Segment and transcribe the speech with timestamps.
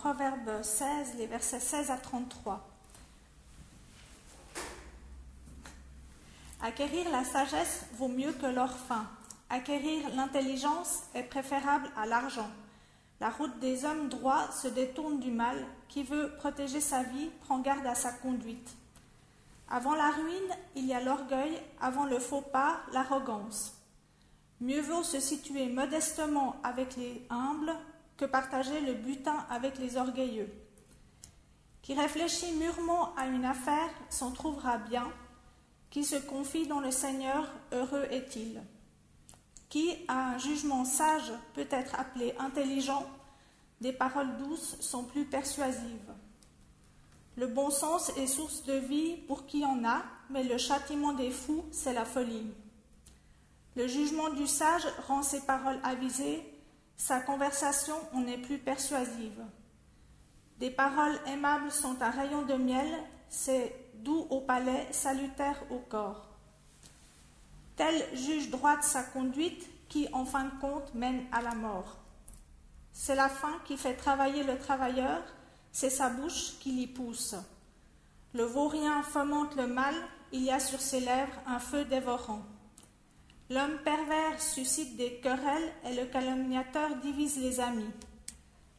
[0.00, 2.66] Proverbe 16, les versets 16 à 33.
[6.62, 9.06] Acquérir la sagesse vaut mieux que l'or fin.
[9.50, 12.48] Acquérir l'intelligence est préférable à l'argent.
[13.20, 15.66] La route des hommes droits se détourne du mal.
[15.90, 18.70] Qui veut protéger sa vie prend garde à sa conduite.
[19.68, 23.74] Avant la ruine, il y a l'orgueil, avant le faux pas, l'arrogance.
[24.62, 27.76] Mieux vaut se situer modestement avec les humbles
[28.20, 30.52] que partager le butin avec les orgueilleux.
[31.80, 35.10] Qui réfléchit mûrement à une affaire s'en trouvera bien.
[35.88, 38.60] Qui se confie dans le Seigneur, heureux est-il.
[39.70, 43.06] Qui a un jugement sage peut être appelé intelligent,
[43.80, 46.12] des paroles douces sont plus persuasives.
[47.36, 51.30] Le bon sens est source de vie pour qui en a, mais le châtiment des
[51.30, 52.52] fous, c'est la folie.
[53.76, 56.44] Le jugement du sage rend ses paroles avisées,
[57.00, 59.42] sa conversation en est plus persuasive.
[60.58, 62.86] Des paroles aimables sont un rayon de miel,
[63.30, 66.28] c'est doux au palais, salutaire au corps.
[67.76, 71.96] Tel juge droite sa conduite qui, en fin de compte, mène à la mort.
[72.92, 75.22] C'est la faim qui fait travailler le travailleur,
[75.72, 77.34] c'est sa bouche qui l'y pousse.
[78.34, 79.94] Le vaurien fomente le mal,
[80.32, 82.42] il y a sur ses lèvres un feu dévorant.
[83.50, 87.90] L'homme pervers suscite des querelles et le calomniateur divise les amis.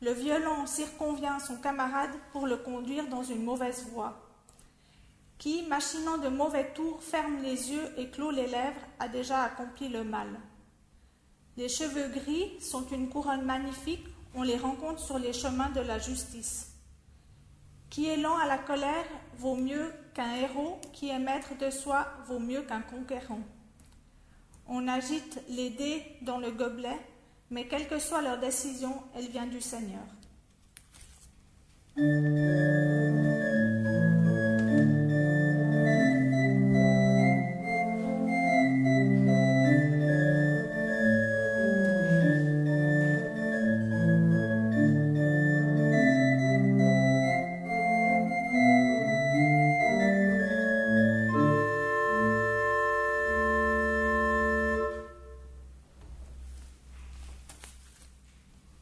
[0.01, 4.17] Le violent circonvient son camarade pour le conduire dans une mauvaise voie.
[5.37, 9.89] Qui, machinant de mauvais tours, ferme les yeux et clôt les lèvres, a déjà accompli
[9.89, 10.39] le mal.
[11.57, 15.99] Les cheveux gris sont une couronne magnifique, on les rencontre sur les chemins de la
[15.99, 16.71] justice.
[17.89, 19.05] Qui est lent à la colère
[19.37, 23.41] vaut mieux qu'un héros, qui est maître de soi vaut mieux qu'un conquérant.
[24.67, 26.97] On agite les dés dans le gobelet,
[27.49, 30.05] mais quelle que soit leur décision, elle vient du Seigneur.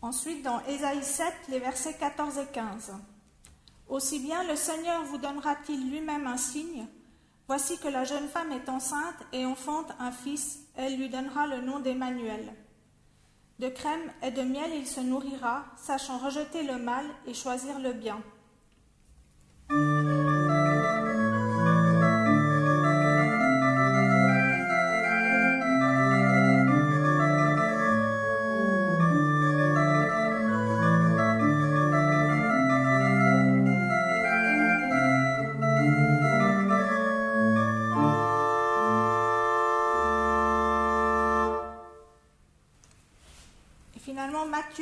[0.01, 2.93] Ensuite, dans Ésaïe 7, les versets 14 et 15.
[3.89, 6.87] Aussi bien le Seigneur vous donnera-t-il lui-même un signe
[7.47, 11.61] Voici que la jeune femme est enceinte et enfante un fils, elle lui donnera le
[11.61, 12.53] nom d'Emmanuel.
[13.57, 17.91] De crème et de miel il se nourrira, sachant rejeter le mal et choisir le
[17.91, 18.21] bien.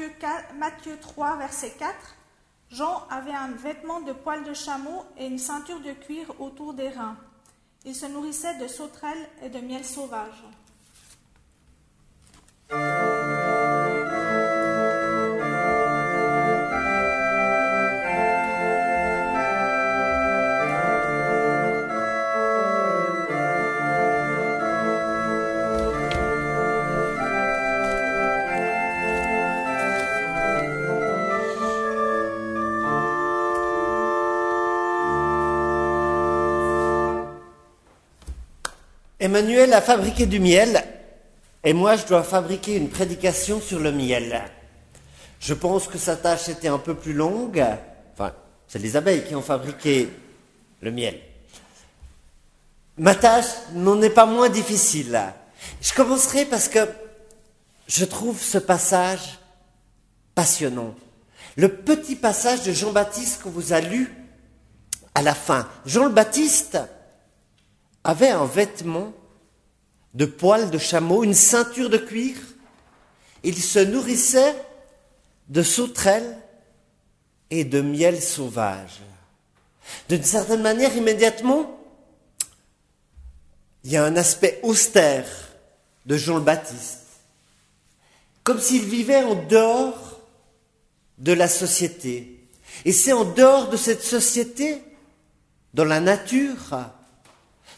[0.07, 1.94] Matthieu, 4, Matthieu 3, verset 4,
[2.69, 6.90] Jean avait un vêtement de poil de chameau et une ceinture de cuir autour des
[6.90, 7.17] reins.
[7.84, 10.43] Il se nourrissait de sauterelles et de miel sauvage.
[39.28, 40.82] Emmanuel a fabriqué du miel
[41.62, 44.41] et moi je dois fabriquer une prédication sur le miel.
[45.41, 47.62] Je pense que sa tâche était un peu plus longue.
[48.14, 48.32] Enfin,
[48.70, 50.09] c'est les abeilles qui ont fabriqué
[50.79, 51.20] le miel.
[52.97, 55.22] Ma tâche n'en est pas moins difficile.
[55.82, 56.88] Je commencerai parce que
[57.85, 59.40] je trouve ce passage
[60.35, 60.96] passionnant.
[61.58, 64.09] Le petit passage de Jean-Baptiste qu'on vous a lu
[65.16, 65.68] à la fin.
[65.85, 66.78] Jean le Baptiste
[68.07, 69.11] avait un vêtement
[70.13, 72.37] de poils de chameau, une ceinture de cuir.
[73.43, 74.55] Il se nourrissait
[75.49, 76.37] de sauterelles
[77.49, 79.01] et de miel sauvage.
[80.07, 81.77] D'une certaine manière, immédiatement,
[83.83, 85.27] il y a un aspect austère
[86.05, 87.03] de Jean le Baptiste,
[88.43, 90.21] comme s'il vivait en dehors
[91.17, 92.47] de la société.
[92.85, 94.81] Et c'est en dehors de cette société,
[95.73, 96.93] dans la nature,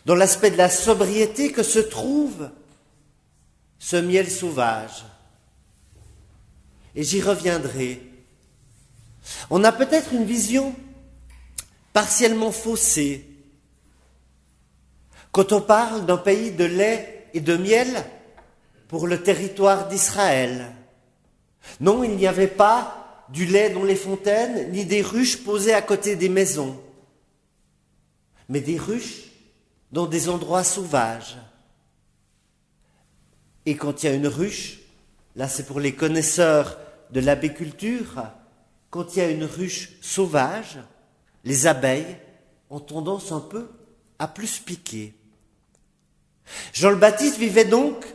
[0.06, 2.50] dans l'aspect de la sobriété que se trouve
[3.80, 5.06] ce miel sauvage.
[6.96, 8.02] Et j'y reviendrai.
[9.50, 10.76] On a peut-être une vision
[11.94, 13.26] partiellement faussée
[15.32, 18.04] quand on parle d'un pays de lait et de miel
[18.88, 20.74] pour le territoire d'Israël.
[21.80, 25.84] Non, il n'y avait pas du lait dans les fontaines, ni des ruches posées à
[25.84, 26.82] côté des maisons,
[28.48, 29.29] mais des ruches
[29.92, 31.38] dans des endroits sauvages.
[33.66, 34.80] Et quand il y a une ruche,
[35.36, 36.78] là c'est pour les connaisseurs
[37.12, 38.24] de l'abéculture,
[38.90, 40.80] quand il y a une ruche sauvage,
[41.44, 42.18] les abeilles
[42.70, 43.70] ont tendance un peu
[44.18, 45.14] à plus piquer.
[46.74, 48.06] Jean le Baptiste vivait donc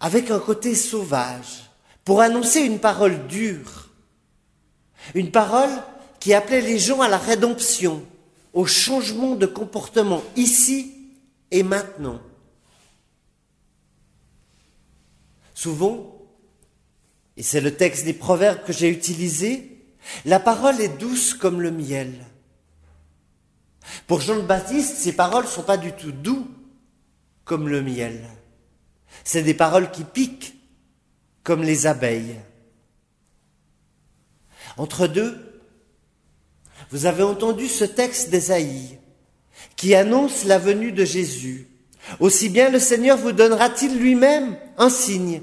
[0.00, 1.70] avec un côté sauvage
[2.04, 3.90] pour annoncer une parole dure,
[5.14, 5.70] une parole
[6.20, 8.04] qui appelait les gens à la rédemption,
[8.56, 11.10] au changement de comportement ici
[11.50, 12.22] et maintenant.
[15.52, 16.26] Souvent,
[17.36, 19.84] et c'est le texte des proverbes que j'ai utilisé,
[20.24, 22.14] la parole est douce comme le miel.
[24.06, 26.48] Pour Jean le Baptiste, ces paroles ne sont pas du tout doux
[27.44, 28.26] comme le miel.
[29.22, 30.54] C'est des paroles qui piquent
[31.42, 32.40] comme les abeilles.
[34.78, 35.55] Entre deux,
[36.90, 38.98] vous avez entendu ce texte d'Ésaïe
[39.76, 41.68] qui annonce la venue de Jésus.
[42.20, 45.42] Aussi bien le Seigneur vous donnera-t-il lui-même un signe.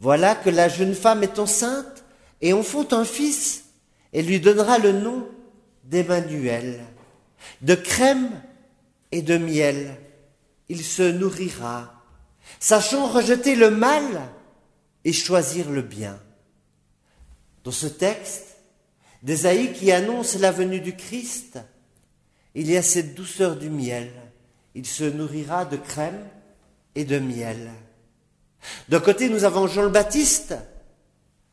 [0.00, 2.04] Voilà que la jeune femme est enceinte
[2.40, 3.64] et enfante un fils
[4.12, 5.26] et lui donnera le nom
[5.84, 6.80] d'Emmanuel.
[7.62, 8.30] De crème
[9.12, 9.96] et de miel,
[10.68, 12.02] il se nourrira,
[12.58, 14.02] sachant rejeter le mal
[15.04, 16.18] et choisir le bien.
[17.62, 18.53] Dans ce texte,
[19.24, 21.58] d'Ésaïe qui annonce la venue du Christ,
[22.54, 24.12] il y a cette douceur du miel.
[24.74, 26.28] Il se nourrira de crème
[26.94, 27.70] et de miel.
[28.88, 30.54] D'un côté, nous avons Jean le Baptiste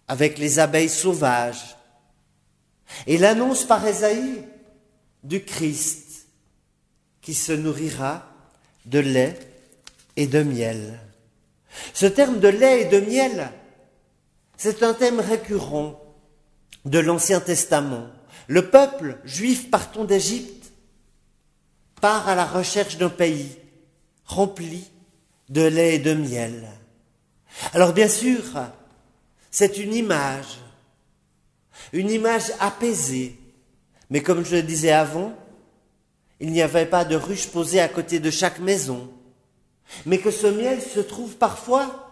[0.08, 1.78] avec les abeilles sauvages
[3.08, 4.44] et l'annonce par Ésaïe
[5.24, 6.28] du Christ
[7.22, 8.28] qui se nourrira
[8.86, 9.40] de lait
[10.18, 11.00] et de miel.
[11.94, 13.50] Ce terme de lait et de miel,
[14.58, 16.11] c'est un thème récurrent
[16.86, 18.08] de l'Ancien Testament.
[18.48, 20.72] Le peuple juif partant d'Égypte
[22.00, 23.58] part à la recherche d'un pays
[24.26, 24.90] rempli
[25.50, 26.68] de lait et de miel.
[27.74, 28.42] Alors bien sûr,
[29.52, 30.60] c'est une image,
[31.94, 33.38] une image apaisée,
[34.10, 35.34] mais comme je le disais avant,
[36.40, 39.12] il n'y avait pas de ruche posée à côté de chaque maison,
[40.06, 42.12] mais que ce miel se trouve parfois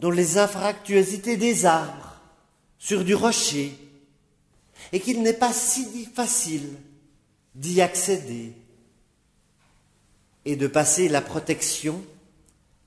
[0.00, 2.16] dans les infractuosités des arbres,
[2.78, 3.78] sur du rocher,
[4.92, 6.76] et qu'il n'est pas si facile
[7.54, 8.52] d'y accéder
[10.44, 12.04] et de passer la protection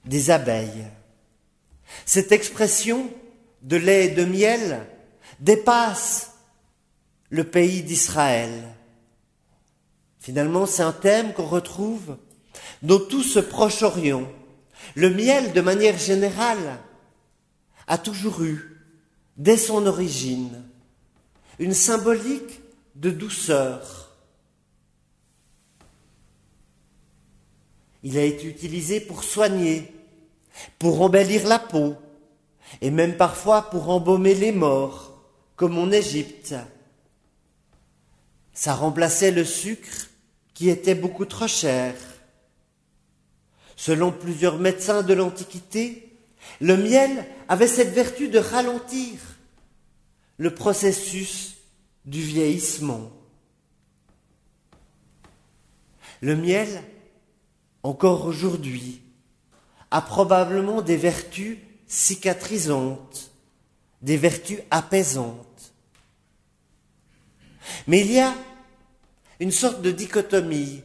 [0.05, 0.87] des abeilles.
[2.05, 3.09] Cette expression
[3.61, 4.85] de lait et de miel
[5.39, 6.31] dépasse
[7.29, 8.63] le pays d'Israël.
[10.19, 12.17] Finalement, c'est un thème qu'on retrouve
[12.81, 14.29] dans tout ce Proche-Orient.
[14.95, 16.79] Le miel, de manière générale,
[17.87, 18.77] a toujours eu,
[19.37, 20.66] dès son origine,
[21.59, 22.61] une symbolique
[22.95, 24.11] de douceur.
[28.03, 29.91] Il a été utilisé pour soigner,
[30.79, 31.95] pour embellir la peau,
[32.81, 35.21] et même parfois pour embaumer les morts,
[35.55, 36.55] comme en Égypte.
[38.53, 40.09] Ça remplaçait le sucre
[40.53, 41.95] qui était beaucoup trop cher.
[43.75, 46.11] Selon plusieurs médecins de l'Antiquité,
[46.61, 49.19] le miel avait cette vertu de ralentir
[50.37, 51.57] le processus
[52.05, 53.11] du vieillissement.
[56.21, 56.83] Le miel,
[57.83, 59.01] encore aujourd'hui,
[59.91, 63.31] a probablement des vertus cicatrisantes,
[64.01, 65.73] des vertus apaisantes.
[67.87, 68.33] Mais il y a
[69.39, 70.81] une sorte de dichotomie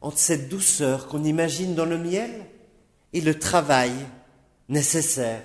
[0.00, 2.30] entre cette douceur qu'on imagine dans le miel
[3.12, 3.92] et le travail
[4.68, 5.42] nécessaire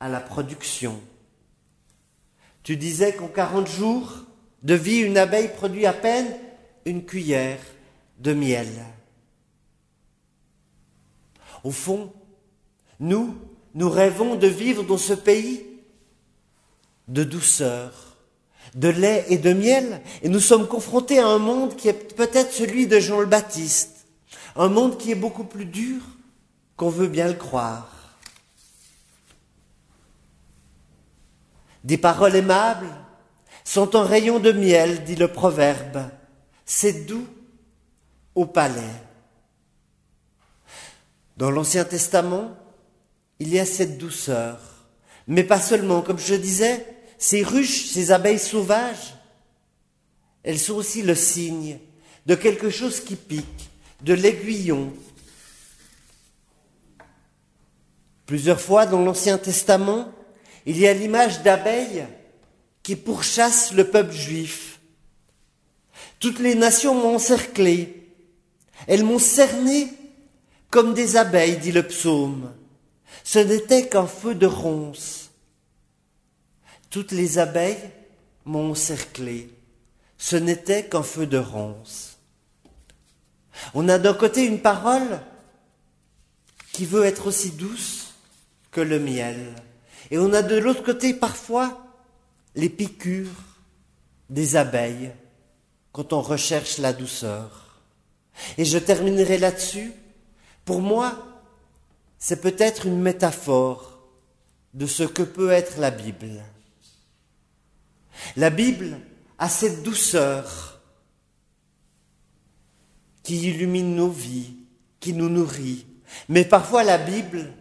[0.00, 1.00] à la production.
[2.68, 4.12] Tu disais qu'en 40 jours
[4.62, 6.26] de vie, une abeille produit à peine
[6.84, 7.60] une cuillère
[8.18, 8.68] de miel.
[11.64, 12.12] Au fond,
[13.00, 13.34] nous,
[13.72, 15.64] nous rêvons de vivre dans ce pays
[17.08, 18.18] de douceur,
[18.74, 22.52] de lait et de miel, et nous sommes confrontés à un monde qui est peut-être
[22.52, 24.04] celui de Jean le Baptiste,
[24.56, 26.02] un monde qui est beaucoup plus dur
[26.76, 27.97] qu'on veut bien le croire.
[31.88, 32.94] Des paroles aimables
[33.64, 36.10] sont un rayon de miel, dit le proverbe.
[36.66, 37.26] C'est doux
[38.34, 38.92] au palais.
[41.38, 42.54] Dans l'Ancien Testament,
[43.38, 44.60] il y a cette douceur,
[45.26, 46.84] mais pas seulement, comme je disais,
[47.16, 49.14] ces ruches, ces abeilles sauvages,
[50.42, 51.78] elles sont aussi le signe
[52.26, 53.70] de quelque chose qui pique,
[54.02, 54.92] de l'aiguillon.
[58.26, 60.12] Plusieurs fois dans l'Ancien Testament,
[60.66, 62.06] il y a l'image d'abeilles
[62.82, 64.80] qui pourchassent le peuple juif.
[66.20, 68.10] Toutes les nations m'ont encerclé.
[68.86, 69.88] Elles m'ont cerné
[70.70, 72.52] comme des abeilles, dit le psaume.
[73.24, 75.30] Ce n'était qu'un feu de ronces.
[76.90, 77.90] Toutes les abeilles
[78.44, 79.50] m'ont encerclé.
[80.16, 82.18] Ce n'était qu'un feu de ronces.
[83.74, 85.20] On a d'un côté une parole
[86.72, 88.14] qui veut être aussi douce
[88.70, 89.54] que le miel.
[90.10, 91.84] Et on a de l'autre côté parfois
[92.54, 93.28] les piqûres
[94.30, 95.12] des abeilles
[95.92, 97.80] quand on recherche la douceur.
[98.56, 99.92] Et je terminerai là-dessus.
[100.64, 101.26] Pour moi,
[102.18, 103.98] c'est peut-être une métaphore
[104.74, 106.42] de ce que peut être la Bible.
[108.36, 108.98] La Bible
[109.38, 110.80] a cette douceur
[113.22, 114.54] qui illumine nos vies,
[115.00, 115.86] qui nous nourrit.
[116.28, 117.52] Mais parfois la Bible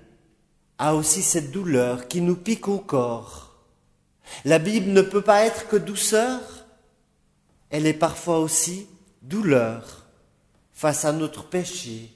[0.77, 3.55] a aussi cette douleur qui nous pique au corps.
[4.45, 6.39] La Bible ne peut pas être que douceur,
[7.69, 8.87] elle est parfois aussi
[9.21, 10.05] douleur
[10.73, 12.11] face à notre péché.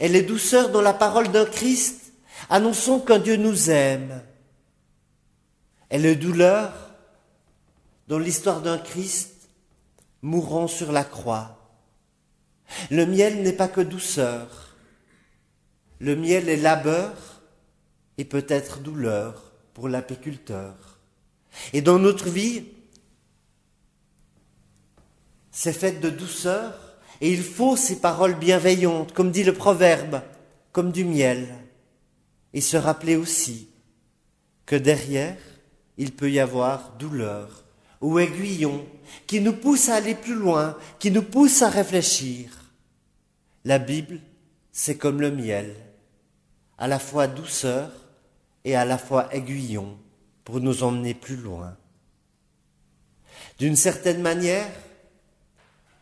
[0.00, 2.12] Elle est douceur dans la parole d'un Christ
[2.48, 4.22] annonçant qu'un Dieu nous aime.
[5.88, 6.72] Elle est douleur
[8.08, 9.48] dans l'histoire d'un Christ
[10.22, 11.56] mourant sur la croix.
[12.90, 14.74] Le miel n'est pas que douceur.
[15.98, 17.35] Le miel est labeur
[18.18, 20.98] et peut-être douleur pour l'apiculteur.
[21.72, 22.64] Et dans notre vie,
[25.50, 26.74] c'est fait de douceur
[27.20, 30.22] et il faut ces paroles bienveillantes, comme dit le proverbe,
[30.72, 31.48] comme du miel.
[32.52, 33.68] Et se rappeler aussi
[34.64, 35.36] que derrière,
[35.98, 37.64] il peut y avoir douleur
[38.00, 38.86] ou aiguillon
[39.26, 42.50] qui nous pousse à aller plus loin, qui nous pousse à réfléchir.
[43.64, 44.20] La Bible,
[44.72, 45.74] c'est comme le miel,
[46.78, 47.90] à la fois douceur
[48.66, 49.96] et à la fois aiguillon
[50.44, 51.76] pour nous emmener plus loin.
[53.58, 54.68] D'une certaine manière,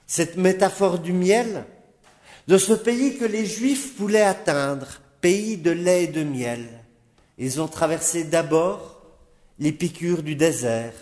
[0.06, 1.66] cette métaphore du miel,
[2.48, 4.86] de ce pays que les Juifs voulaient atteindre,
[5.20, 6.66] pays de lait et de miel.
[7.36, 9.02] Ils ont traversé d'abord
[9.58, 10.94] les piqûres du désert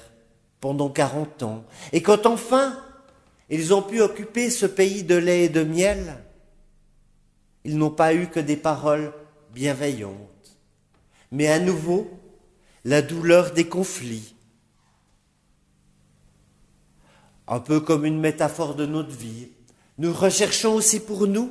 [0.60, 1.64] pendant quarante ans.
[1.92, 2.76] Et quand enfin
[3.50, 6.24] ils ont pu occuper ce pays de lait et de miel,
[7.64, 9.12] ils n'ont pas eu que des paroles
[9.54, 10.31] bienveillantes
[11.32, 12.08] mais à nouveau
[12.84, 14.34] la douleur des conflits.
[17.48, 19.48] Un peu comme une métaphore de notre vie,
[19.98, 21.50] nous recherchons aussi pour nous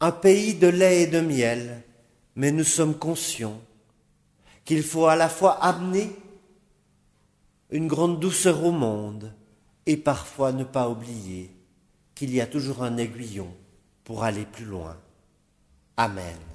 [0.00, 1.82] un pays de lait et de miel,
[2.36, 3.60] mais nous sommes conscients
[4.64, 6.10] qu'il faut à la fois amener
[7.70, 9.32] une grande douceur au monde
[9.86, 11.50] et parfois ne pas oublier
[12.14, 13.52] qu'il y a toujours un aiguillon
[14.04, 14.96] pour aller plus loin.
[15.96, 16.53] Amen.